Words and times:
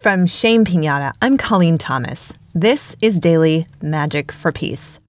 From 0.00 0.28
Shame 0.28 0.64
Pinata, 0.64 1.10
I'm 1.20 1.36
Colleen 1.36 1.76
Thomas. 1.76 2.32
This 2.54 2.94
is 3.02 3.18
Daily 3.18 3.66
Magic 3.82 4.30
for 4.30 4.52
Peace. 4.52 5.00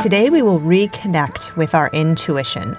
Today, 0.00 0.30
we 0.30 0.40
will 0.40 0.60
reconnect 0.60 1.56
with 1.56 1.74
our 1.74 1.90
intuition. 1.92 2.78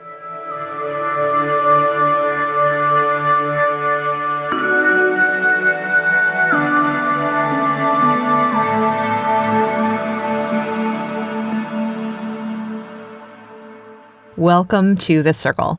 Welcome 14.38 14.98
to 14.98 15.24
the 15.24 15.34
circle. 15.34 15.78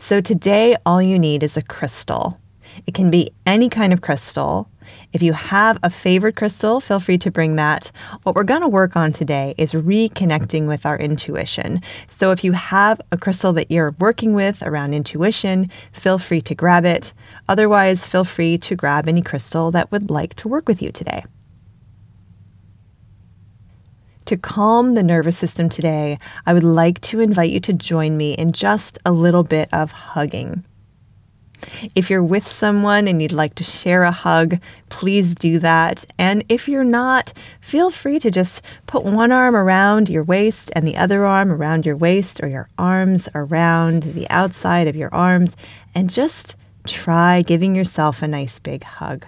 So, 0.00 0.20
today, 0.20 0.74
all 0.84 1.00
you 1.00 1.20
need 1.20 1.44
is 1.44 1.56
a 1.56 1.62
crystal. 1.62 2.40
It 2.84 2.94
can 2.94 3.12
be 3.12 3.30
any 3.46 3.68
kind 3.68 3.92
of 3.92 4.00
crystal. 4.00 4.68
If 5.12 5.22
you 5.22 5.34
have 5.34 5.78
a 5.84 5.88
favorite 5.88 6.34
crystal, 6.34 6.80
feel 6.80 6.98
free 6.98 7.16
to 7.18 7.30
bring 7.30 7.54
that. 7.54 7.92
What 8.24 8.34
we're 8.34 8.42
going 8.42 8.62
to 8.62 8.68
work 8.68 8.96
on 8.96 9.12
today 9.12 9.54
is 9.56 9.72
reconnecting 9.72 10.66
with 10.66 10.84
our 10.84 10.98
intuition. 10.98 11.80
So, 12.08 12.32
if 12.32 12.42
you 12.42 12.50
have 12.54 13.00
a 13.12 13.16
crystal 13.16 13.52
that 13.52 13.70
you're 13.70 13.94
working 14.00 14.34
with 14.34 14.60
around 14.64 14.92
intuition, 14.92 15.70
feel 15.92 16.18
free 16.18 16.40
to 16.40 16.56
grab 16.56 16.84
it. 16.84 17.12
Otherwise, 17.48 18.04
feel 18.04 18.24
free 18.24 18.58
to 18.58 18.74
grab 18.74 19.06
any 19.06 19.22
crystal 19.22 19.70
that 19.70 19.92
would 19.92 20.10
like 20.10 20.34
to 20.34 20.48
work 20.48 20.66
with 20.66 20.82
you 20.82 20.90
today. 20.90 21.22
To 24.26 24.38
calm 24.38 24.94
the 24.94 25.02
nervous 25.02 25.36
system 25.36 25.68
today, 25.68 26.18
I 26.46 26.54
would 26.54 26.64
like 26.64 27.00
to 27.02 27.20
invite 27.20 27.50
you 27.50 27.60
to 27.60 27.74
join 27.74 28.16
me 28.16 28.32
in 28.32 28.52
just 28.52 28.98
a 29.04 29.12
little 29.12 29.44
bit 29.44 29.68
of 29.70 29.92
hugging. 29.92 30.64
If 31.94 32.08
you're 32.08 32.22
with 32.22 32.46
someone 32.46 33.06
and 33.06 33.20
you'd 33.20 33.32
like 33.32 33.54
to 33.56 33.64
share 33.64 34.02
a 34.02 34.10
hug, 34.10 34.58
please 34.88 35.34
do 35.34 35.58
that. 35.58 36.06
And 36.18 36.42
if 36.48 36.68
you're 36.68 36.84
not, 36.84 37.34
feel 37.60 37.90
free 37.90 38.18
to 38.20 38.30
just 38.30 38.62
put 38.86 39.04
one 39.04 39.30
arm 39.30 39.54
around 39.54 40.08
your 40.08 40.24
waist 40.24 40.70
and 40.74 40.88
the 40.88 40.96
other 40.96 41.26
arm 41.26 41.52
around 41.52 41.84
your 41.84 41.96
waist 41.96 42.40
or 42.42 42.48
your 42.48 42.68
arms 42.78 43.28
around 43.34 44.04
the 44.04 44.28
outside 44.30 44.88
of 44.88 44.96
your 44.96 45.14
arms 45.14 45.54
and 45.94 46.08
just 46.08 46.54
try 46.86 47.42
giving 47.42 47.74
yourself 47.74 48.22
a 48.22 48.28
nice 48.28 48.58
big 48.58 48.84
hug. 48.84 49.26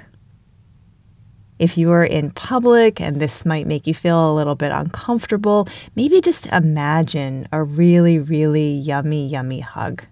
If 1.58 1.78
you 1.78 1.90
are 1.92 2.04
in 2.04 2.32
public 2.32 3.00
and 3.00 3.20
this 3.20 3.46
might 3.46 3.66
make 3.66 3.86
you 3.86 3.94
feel 3.94 4.30
a 4.30 4.34
little 4.34 4.54
bit 4.54 4.72
uncomfortable, 4.72 5.68
maybe 5.94 6.20
just 6.20 6.46
imagine 6.46 7.48
a 7.50 7.62
really, 7.62 8.18
really 8.18 8.72
yummy, 8.72 9.26
yummy 9.26 9.60
hug. 9.60 10.04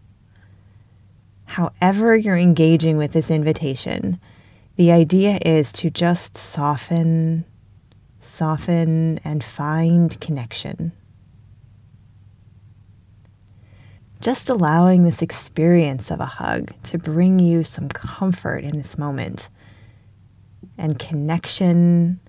However, 1.44 2.16
you're 2.16 2.36
engaging 2.36 2.96
with 2.96 3.12
this 3.12 3.30
invitation, 3.30 4.18
the 4.76 4.90
idea 4.90 5.38
is 5.44 5.70
to 5.74 5.90
just 5.90 6.36
soften, 6.36 7.44
soften, 8.18 9.20
and 9.22 9.44
find 9.44 10.18
connection. 10.20 10.92
Just 14.20 14.48
allowing 14.48 15.04
this 15.04 15.20
experience 15.20 16.10
of 16.10 16.18
a 16.18 16.26
hug 16.26 16.72
to 16.84 16.96
bring 16.96 17.38
you 17.38 17.62
some 17.62 17.90
comfort 17.90 18.64
in 18.64 18.78
this 18.78 18.96
moment 18.96 19.48
and 20.78 20.98
connection, 20.98 22.20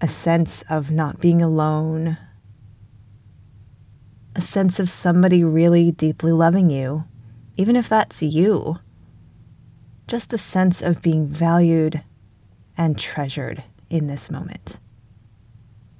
a 0.00 0.08
sense 0.08 0.62
of 0.70 0.90
not 0.90 1.20
being 1.20 1.42
alone, 1.42 2.18
a 4.36 4.40
sense 4.40 4.78
of 4.78 4.90
somebody 4.90 5.44
really 5.44 5.90
deeply 5.90 6.32
loving 6.32 6.70
you, 6.70 7.04
even 7.56 7.76
if 7.76 7.88
that's 7.88 8.22
you. 8.22 8.76
Just 10.06 10.32
a 10.32 10.38
sense 10.38 10.82
of 10.82 11.02
being 11.02 11.26
valued 11.26 12.02
and 12.76 12.98
treasured 12.98 13.62
in 13.88 14.06
this 14.06 14.30
moment. 14.30 14.78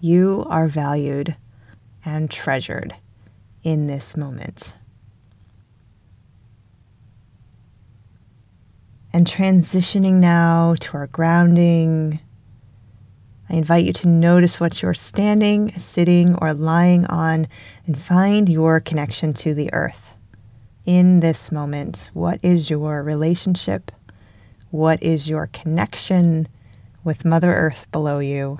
You 0.00 0.44
are 0.48 0.68
valued 0.68 1.36
and 2.04 2.30
treasured 2.30 2.94
in 3.62 3.86
this 3.86 4.16
moment. 4.16 4.74
And 9.14 9.28
transitioning 9.28 10.14
now 10.14 10.74
to 10.80 10.96
our 10.96 11.06
grounding, 11.06 12.18
I 13.48 13.54
invite 13.54 13.84
you 13.84 13.92
to 13.92 14.08
notice 14.08 14.58
what 14.58 14.82
you're 14.82 14.92
standing, 14.92 15.72
sitting, 15.78 16.34
or 16.42 16.52
lying 16.52 17.06
on 17.06 17.46
and 17.86 17.96
find 17.96 18.48
your 18.48 18.80
connection 18.80 19.32
to 19.34 19.54
the 19.54 19.72
earth. 19.72 20.14
In 20.84 21.20
this 21.20 21.52
moment, 21.52 22.10
what 22.12 22.40
is 22.42 22.68
your 22.68 23.04
relationship? 23.04 23.92
What 24.72 25.00
is 25.00 25.28
your 25.28 25.46
connection 25.46 26.48
with 27.04 27.24
Mother 27.24 27.54
Earth 27.54 27.86
below 27.92 28.18
you? 28.18 28.58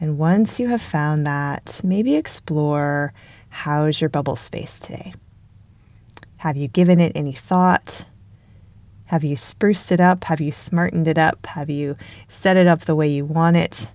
And 0.00 0.16
once 0.16 0.58
you 0.58 0.68
have 0.68 0.80
found 0.80 1.26
that, 1.26 1.82
maybe 1.84 2.14
explore 2.14 3.12
How's 3.48 4.00
your 4.00 4.10
bubble 4.10 4.36
space 4.36 4.78
today? 4.80 5.14
Have 6.38 6.56
you 6.56 6.68
given 6.68 7.00
it 7.00 7.12
any 7.14 7.32
thought? 7.32 8.04
Have 9.06 9.24
you 9.24 9.36
spruced 9.36 9.92
it 9.92 10.00
up? 10.00 10.24
Have 10.24 10.40
you 10.40 10.52
smartened 10.52 11.08
it 11.08 11.18
up? 11.18 11.46
Have 11.46 11.70
you 11.70 11.96
set 12.28 12.56
it 12.56 12.66
up 12.66 12.82
the 12.82 12.94
way 12.94 13.08
you 13.08 13.24
want 13.24 13.56
it? 13.56 13.88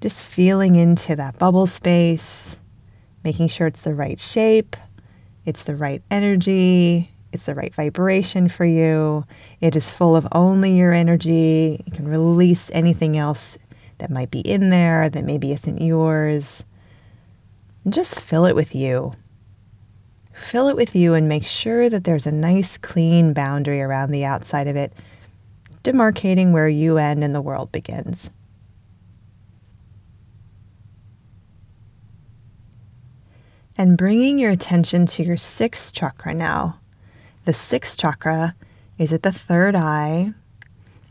Just 0.00 0.24
feeling 0.24 0.76
into 0.76 1.16
that 1.16 1.38
bubble 1.38 1.66
space, 1.66 2.58
making 3.24 3.48
sure 3.48 3.66
it's 3.66 3.82
the 3.82 3.94
right 3.94 4.18
shape, 4.18 4.76
it's 5.44 5.64
the 5.64 5.76
right 5.76 6.02
energy, 6.10 7.10
it's 7.32 7.46
the 7.46 7.54
right 7.54 7.74
vibration 7.74 8.48
for 8.48 8.64
you. 8.64 9.24
It 9.60 9.76
is 9.76 9.90
full 9.90 10.16
of 10.16 10.26
only 10.32 10.76
your 10.76 10.92
energy. 10.92 11.82
You 11.84 11.92
can 11.92 12.08
release 12.08 12.70
anything 12.72 13.16
else 13.16 13.58
that 13.98 14.10
might 14.10 14.30
be 14.30 14.40
in 14.40 14.70
there 14.70 15.10
that 15.10 15.24
maybe 15.24 15.52
isn't 15.52 15.82
yours 15.82 16.64
and 17.84 17.92
just 17.92 18.18
fill 18.18 18.44
it 18.44 18.54
with 18.54 18.74
you. 18.74 19.14
Fill 20.32 20.68
it 20.68 20.76
with 20.76 20.94
you 20.94 21.14
and 21.14 21.28
make 21.28 21.44
sure 21.44 21.90
that 21.90 22.04
there's 22.04 22.26
a 22.26 22.32
nice, 22.32 22.78
clean 22.78 23.32
boundary 23.32 23.82
around 23.82 24.12
the 24.12 24.24
outside 24.24 24.68
of 24.68 24.76
it, 24.76 24.92
demarcating 25.82 26.52
where 26.52 26.68
you 26.68 26.96
end 26.98 27.24
and 27.24 27.34
the 27.34 27.42
world 27.42 27.72
begins. 27.72 28.30
And 33.76 33.96
bringing 33.96 34.38
your 34.38 34.50
attention 34.50 35.06
to 35.06 35.22
your 35.22 35.36
sixth 35.36 35.92
chakra 35.92 36.34
now. 36.34 36.80
The 37.44 37.52
sixth 37.52 37.98
chakra 37.98 38.54
is 38.98 39.12
at 39.12 39.22
the 39.22 39.32
third 39.32 39.76
eye. 39.76 40.34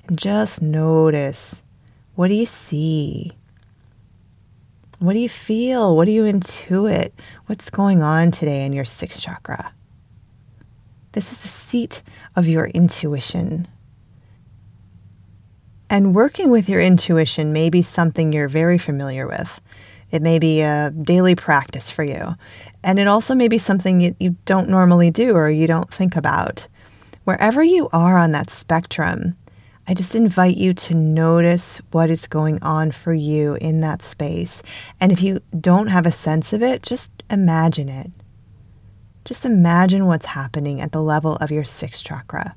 And 0.08 0.20
just 0.20 0.62
notice 0.62 1.64
what 2.16 2.30
do 2.30 2.34
you 2.34 2.46
see? 2.46 3.34
What 5.00 5.14
do 5.14 5.20
you 5.20 5.30
feel? 5.30 5.96
What 5.96 6.06
do 6.06 6.12
you 6.12 6.24
intuit? 6.24 7.12
What's 7.46 7.70
going 7.70 8.02
on 8.02 8.32
today 8.32 8.66
in 8.66 8.74
your 8.74 8.86
sixth 8.86 9.22
chakra? 9.22 9.72
This 11.12 11.32
is 11.32 11.42
the 11.42 11.48
seat 11.48 12.02
of 12.36 12.48
your 12.48 12.66
intuition. 12.66 13.68
And 15.90 16.16
working 16.16 16.50
with 16.50 16.68
your 16.68 16.82
intuition 16.82 17.54
may 17.54 17.70
be 17.70 17.84
something 17.84 18.34
you're 18.34 18.50
very 18.50 18.80
familiar 18.80 19.28
with. 19.28 19.62
It 20.10 20.24
may 20.24 20.40
be 20.40 20.62
a 20.62 20.90
daily 20.90 21.36
practice 21.36 21.92
for 21.92 22.04
you. 22.04 22.36
And 22.84 22.98
it 22.98 23.08
also 23.08 23.36
may 23.36 23.48
be 23.48 23.60
something 23.60 24.02
you, 24.02 24.16
you 24.20 24.36
don't 24.46 24.70
normally 24.70 25.12
do 25.12 25.36
or 25.36 25.50
you 25.50 25.68
don't 25.68 25.94
think 25.94 26.16
about. 26.16 26.68
Wherever 27.24 27.62
you 27.62 27.88
are 27.94 28.18
on 28.18 28.32
that 28.32 28.50
spectrum, 28.50 29.38
I 29.90 29.94
just 29.94 30.16
invite 30.16 30.58
you 30.58 30.74
to 30.74 30.94
notice 30.94 31.78
what 31.92 32.10
is 32.10 32.28
going 32.28 32.62
on 32.62 32.92
for 32.92 33.14
you 33.14 33.56
in 33.56 33.80
that 33.82 34.02
space. 34.02 34.62
And 35.00 35.14
if 35.14 35.22
you 35.22 35.40
don't 35.58 35.88
have 35.88 36.06
a 36.06 36.12
sense 36.12 36.52
of 36.52 36.62
it, 36.62 36.84
just 36.84 37.10
imagine 37.30 37.88
it. 37.88 38.12
Just 39.24 39.46
imagine 39.46 40.06
what's 40.06 40.26
happening 40.26 40.82
at 40.82 40.92
the 40.92 41.02
level 41.02 41.38
of 41.38 41.52
your 41.52 41.64
sixth 41.64 42.04
chakra. 42.04 42.54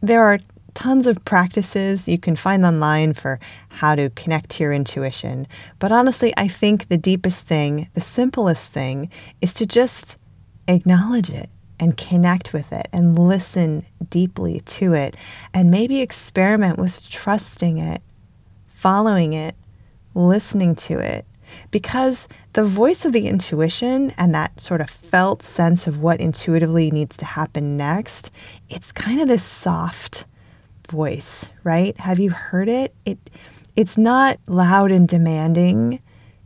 There 0.00 0.22
are 0.22 0.38
tons 0.72 1.06
of 1.06 1.22
practices 1.26 2.08
you 2.08 2.18
can 2.18 2.36
find 2.36 2.64
online 2.64 3.12
for 3.12 3.38
how 3.68 3.94
to 3.94 4.08
connect 4.10 4.50
to 4.50 4.62
your 4.62 4.72
intuition. 4.72 5.46
But 5.78 5.92
honestly, 5.92 6.32
I 6.38 6.48
think 6.48 6.88
the 6.88 6.96
deepest 6.96 7.46
thing, 7.46 7.90
the 7.92 8.00
simplest 8.00 8.72
thing, 8.72 9.10
is 9.42 9.52
to 9.54 9.66
just 9.66 10.16
acknowledge 10.66 11.28
it 11.28 11.50
and 11.80 11.96
connect 11.96 12.52
with 12.52 12.72
it 12.72 12.88
and 12.92 13.18
listen 13.18 13.84
deeply 14.10 14.60
to 14.60 14.94
it 14.94 15.16
and 15.54 15.70
maybe 15.70 16.00
experiment 16.00 16.78
with 16.78 17.08
trusting 17.08 17.78
it, 17.78 18.02
following 18.66 19.32
it, 19.32 19.54
listening 20.14 20.74
to 20.74 20.98
it, 20.98 21.24
because 21.70 22.28
the 22.52 22.64
voice 22.64 23.04
of 23.04 23.12
the 23.12 23.26
intuition 23.26 24.12
and 24.18 24.34
that 24.34 24.60
sort 24.60 24.80
of 24.80 24.90
felt 24.90 25.42
sense 25.42 25.86
of 25.86 26.00
what 26.00 26.20
intuitively 26.20 26.90
needs 26.90 27.16
to 27.16 27.24
happen 27.24 27.76
next, 27.76 28.30
it's 28.68 28.92
kind 28.92 29.20
of 29.20 29.28
this 29.28 29.42
soft 29.42 30.26
voice, 30.88 31.50
right? 31.64 31.98
Have 32.00 32.18
you 32.18 32.30
heard 32.30 32.68
it? 32.68 32.94
It 33.04 33.18
it's 33.76 33.96
not 33.96 34.40
loud 34.46 34.90
and 34.90 35.06
demanding. 35.06 36.00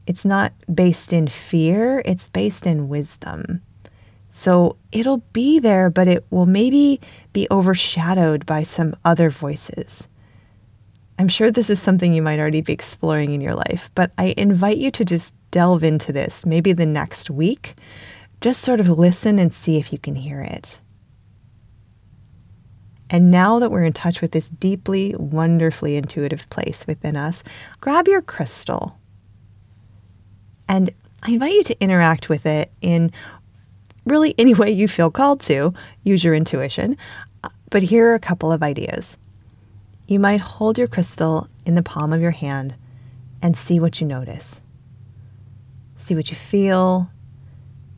It's 0.07 0.25
not 0.25 0.53
based 0.73 1.13
in 1.13 1.29
fear, 1.29 2.03
it's 2.05 2.29
based 2.29 2.67
in 2.67 2.89
wisdom. 2.89 3.63
So 4.35 4.77
it'll 4.93 5.23
be 5.35 5.59
there, 5.59 5.91
but 5.91 6.09
it 6.09 6.25
will 6.31 6.47
maybe 6.47 7.01
be 7.35 7.47
overshadowed 7.51 8.47
by 8.47 8.63
some 8.63 8.97
other 9.05 9.29
voices. 9.29 10.09
I'm 11.19 11.29
sure 11.29 11.51
this 11.51 11.69
is 11.69 11.81
something 11.81 12.15
you 12.15 12.23
might 12.23 12.41
already 12.41 12.63
be 12.63 12.73
exploring 12.73 13.35
in 13.35 13.43
your 13.43 13.55
life, 13.55 13.91
but 13.95 14.11
I 14.17 14.33
invite 14.39 14.79
you 14.79 14.91
to 14.93 15.05
just 15.05 15.35
delve 15.51 15.85
into 15.85 16.15
this 16.15 16.47
maybe 16.47 16.73
the 16.73 16.87
next 16.87 17.29
week. 17.29 17.75
Just 18.41 18.63
sort 18.63 18.81
of 18.81 18.89
listen 18.89 19.39
and 19.39 19.53
see 19.53 19.77
if 19.77 19.93
you 19.93 19.99
can 19.99 20.17
hear 20.17 20.41
it. 20.41 20.81
And 23.11 23.31
now 23.31 23.59
that 23.59 23.71
we're 23.71 23.85
in 23.85 23.93
touch 23.93 24.23
with 24.23 24.33
this 24.33 24.49
deeply, 24.49 25.15
wonderfully 25.19 25.97
intuitive 25.97 26.49
place 26.49 26.87
within 26.87 27.19
us, 27.19 27.45
grab 27.83 28.09
your 28.09 28.23
crystal. 28.23 28.99
And 30.71 30.91
I 31.23 31.33
invite 31.33 31.53
you 31.53 31.65
to 31.65 31.81
interact 31.83 32.31
with 32.31 32.47
it 32.47 32.73
in 32.81 33.13
really 34.05 34.35
any 34.39 34.55
way 34.55 34.71
you 34.71 34.89
feel 34.89 35.11
called 35.11 35.41
to. 35.43 35.73
Use 36.05 36.25
your 36.25 36.35
intuition. 36.35 36.97
But 37.71 37.83
here 37.83 38.11
are 38.11 38.15
a 38.15 38.21
couple 38.21 38.53
of 38.53 38.63
ideas. 38.63 39.17
You 40.07 40.19
might 40.19 40.41
hold 40.41 40.79
your 40.79 40.89
crystal 40.89 41.49
in 41.65 41.75
the 41.75 41.83
palm 41.83 42.13
of 42.13 42.21
your 42.21 42.33
hand 42.33 42.75
and 43.41 43.57
see 43.57 43.81
what 43.81 44.01
you 44.01 44.07
notice. 44.07 44.61
See 45.97 46.15
what 46.15 46.31
you 46.31 46.37
feel, 46.37 47.11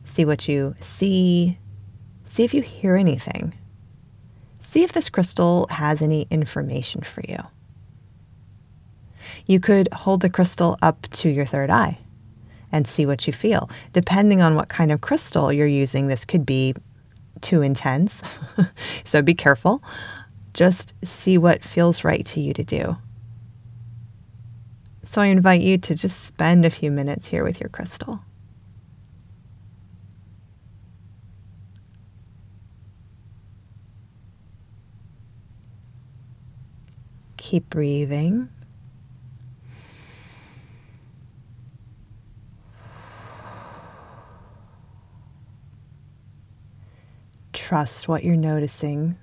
see 0.03 0.25
what 0.25 0.47
you 0.47 0.75
see, 0.79 1.57
see 2.23 2.43
if 2.43 2.53
you 2.53 2.61
hear 2.61 2.95
anything. 2.95 3.53
See 4.61 4.83
if 4.83 4.93
this 4.93 5.09
crystal 5.09 5.67
has 5.69 6.01
any 6.01 6.27
information 6.29 7.01
for 7.01 7.21
you. 7.27 7.37
You 9.45 9.59
could 9.59 9.91
hold 9.93 10.21
the 10.21 10.29
crystal 10.29 10.77
up 10.81 11.01
to 11.13 11.29
your 11.29 11.45
third 11.45 11.69
eye 11.69 11.99
and 12.75 12.85
see 12.85 13.05
what 13.05 13.25
you 13.25 13.31
feel. 13.31 13.69
Depending 13.93 14.41
on 14.41 14.55
what 14.55 14.67
kind 14.67 14.91
of 14.91 14.99
crystal 14.99 15.51
you're 15.51 15.65
using, 15.65 16.07
this 16.07 16.25
could 16.25 16.45
be 16.45 16.75
too 17.39 17.61
intense, 17.61 18.21
so 19.05 19.21
be 19.21 19.33
careful. 19.33 19.81
Just 20.53 20.93
see 21.01 21.37
what 21.37 21.63
feels 21.63 22.03
right 22.03 22.25
to 22.25 22.41
you 22.41 22.53
to 22.53 22.65
do. 22.65 22.97
So 25.03 25.21
I 25.21 25.27
invite 25.27 25.61
you 25.61 25.77
to 25.77 25.95
just 25.95 26.23
spend 26.23 26.65
a 26.65 26.69
few 26.69 26.91
minutes 26.91 27.27
here 27.27 27.45
with 27.45 27.61
your 27.61 27.69
crystal. 27.69 28.19
Keep 37.37 37.69
breathing. 37.69 38.49
Trust 47.65 48.07
what 48.07 48.23
you're 48.23 48.35
noticing. 48.35 49.17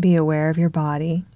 Be 0.00 0.16
aware 0.16 0.48
of 0.48 0.56
your 0.56 0.70
body. 0.70 1.26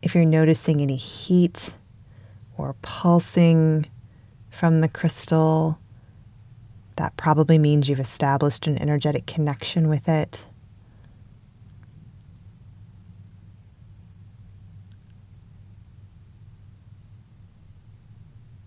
If 0.00 0.14
you're 0.14 0.24
noticing 0.24 0.80
any 0.80 0.96
heat 0.96 1.74
or 2.60 2.74
pulsing 2.82 3.86
from 4.50 4.80
the 4.80 4.88
crystal, 4.88 5.78
that 6.96 7.16
probably 7.16 7.58
means 7.58 7.88
you've 7.88 8.00
established 8.00 8.66
an 8.66 8.80
energetic 8.80 9.26
connection 9.26 9.88
with 9.88 10.08
it. 10.08 10.44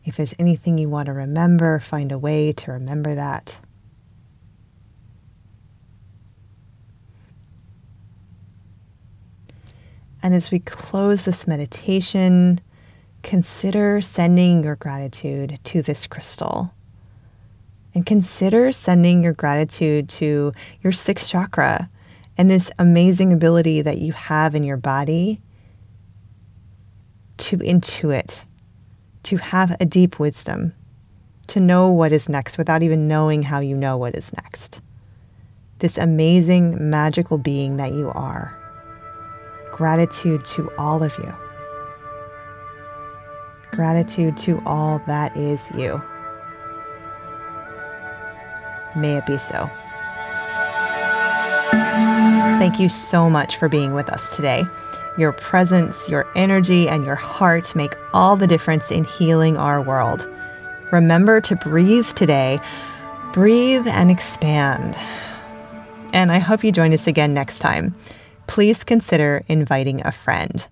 If 0.06 0.18
there's 0.18 0.34
anything 0.38 0.78
you 0.78 0.90
want 0.90 1.06
to 1.06 1.14
remember, 1.14 1.80
find 1.80 2.12
a 2.12 2.18
way 2.18 2.52
to 2.54 2.72
remember 2.72 3.16
that. 3.16 3.58
And 10.22 10.34
as 10.34 10.52
we 10.52 10.60
close 10.60 11.26
this 11.26 11.48
meditation, 11.48 12.62
consider 13.24 14.02
sending 14.02 14.64
your 14.64 14.76
gratitude 14.76 15.60
to 15.64 15.82
this 15.82 16.06
crystal. 16.06 16.74
And 17.96 18.06
consider 18.06 18.72
sending 18.72 19.24
your 19.24 19.34
gratitude 19.34 20.10
to 20.10 20.52
your 20.82 20.92
sixth 20.92 21.30
chakra 21.30 21.90
and 22.38 22.50
this 22.50 22.72
amazing 22.80 23.32
ability 23.32 23.82
that 23.82 24.00
you 24.00 24.14
have 24.14 24.56
in 24.56 24.64
your 24.64 24.78
body 24.78 25.42
to 27.38 27.58
intuit, 27.58 28.42
to 29.24 29.38
have 29.38 29.76
a 29.80 29.86
deep 29.86 30.20
wisdom, 30.20 30.74
to 31.48 31.60
know 31.60 31.90
what 31.90 32.12
is 32.12 32.30
next 32.30 32.58
without 32.58 32.82
even 32.82 33.08
knowing 33.08 33.44
how 33.44 33.60
you 33.60 33.76
know 33.76 33.98
what 33.98 34.16
is 34.16 34.34
next. 34.34 34.82
This 35.80 35.98
amazing, 35.98 36.90
magical 36.90 37.38
being 37.38 37.78
that 37.78 37.94
you 37.94 38.10
are 38.10 38.60
gratitude 39.72 40.46
to 40.46 40.72
all 40.78 41.04
of 41.04 41.16
you. 41.18 41.43
Gratitude 43.74 44.38
to 44.38 44.62
all 44.66 45.02
that 45.08 45.36
is 45.36 45.70
you. 45.76 46.02
May 48.96 49.18
it 49.18 49.26
be 49.26 49.38
so. 49.38 49.70
Thank 52.60 52.80
you 52.80 52.88
so 52.88 53.30
much 53.30 53.58
for 53.58 53.68
being 53.68 53.94
with 53.94 54.10
us 54.10 54.34
today. 54.36 54.64
Your 55.18 55.34
presence, 55.34 56.08
your 56.08 56.26
energy, 56.36 56.88
and 56.88 57.06
your 57.06 57.16
heart 57.16 57.76
make 57.76 57.96
all 58.14 58.36
the 58.36 58.48
difference 58.48 58.92
in 58.92 59.04
healing 59.04 59.58
our 59.58 59.82
world. 59.82 60.28
Remember 60.92 61.42
to 61.42 61.56
breathe 61.56 62.08
today. 62.10 62.62
Breathe 63.34 63.88
and 63.88 64.10
expand. 64.10 64.96
And 66.14 66.32
I 66.32 66.40
hope 66.40 66.64
you 66.64 66.72
join 66.72 66.94
us 66.94 67.08
again 67.08 67.34
next 67.34 67.60
time 67.60 67.96
please 68.48 68.84
consider 68.84 69.44
inviting 69.48 70.06
a 70.06 70.12
friend. 70.12 70.68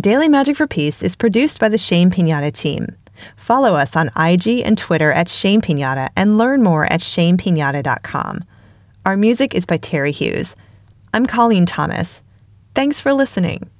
Daily 0.00 0.28
Magic 0.28 0.56
for 0.56 0.66
Peace 0.66 1.02
is 1.02 1.16
produced 1.16 1.58
by 1.58 1.70
the 1.70 1.78
Shame 1.78 2.10
Pinata 2.10 2.52
team. 2.52 2.86
Follow 3.34 3.74
us 3.74 3.96
on 3.96 4.10
IG 4.14 4.60
and 4.62 4.76
Twitter 4.76 5.10
at 5.10 5.26
Shame 5.26 5.62
Pinata 5.62 6.10
and 6.14 6.36
learn 6.36 6.62
more 6.62 6.84
at 6.84 7.00
shamepinata.com. 7.00 8.44
Our 9.06 9.16
music 9.16 9.54
is 9.54 9.64
by 9.64 9.78
Terry 9.78 10.12
Hughes. 10.12 10.54
I'm 11.14 11.24
Colleen 11.24 11.64
Thomas. 11.64 12.22
Thanks 12.74 13.00
for 13.00 13.14
listening. 13.14 13.70